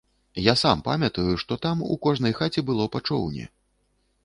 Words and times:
Я 0.43 0.53
сам 0.61 0.79
памятаю, 0.87 1.35
што 1.43 1.59
там 1.67 1.85
у 1.95 1.99
кожнай 2.07 2.33
хаце 2.41 2.65
было 2.73 2.91
па 2.95 3.05
чоўне. 3.11 3.49